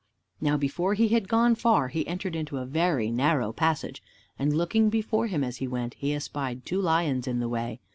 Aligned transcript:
Now 0.41 0.57
before 0.57 0.95
he 0.95 1.09
had 1.09 1.27
gone 1.29 1.53
far, 1.53 1.89
he 1.89 2.07
entered 2.07 2.35
into 2.35 2.57
a 2.57 2.65
very 2.65 3.11
narrow 3.11 3.53
passage; 3.53 4.01
and 4.39 4.51
looking 4.51 4.89
before 4.89 5.27
him 5.27 5.43
as 5.43 5.57
he 5.57 5.67
went, 5.67 5.93
he 5.93 6.11
espied 6.15 6.65
two 6.65 6.81
lions 6.81 7.27
in 7.27 7.39
the 7.39 7.47
way. 7.47 7.79